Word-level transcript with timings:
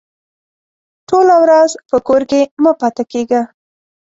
ټوله 1.09 1.35
ورځ 1.43 1.71
په 1.89 1.97
کور 2.07 2.21
کې 2.31 2.41
مه 2.63 2.71
پاته 2.79 3.03
کېږه! 3.11 3.41